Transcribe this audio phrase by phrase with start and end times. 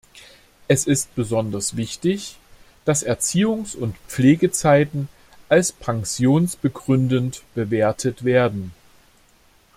[0.67, 2.39] Es ist besonders wichtig,
[2.85, 5.09] dass Erziehungs- und Pflegezeiten
[5.47, 8.71] als pensionsbegründend bewertet werden.